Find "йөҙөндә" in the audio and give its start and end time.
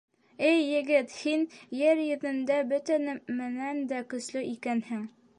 2.05-2.57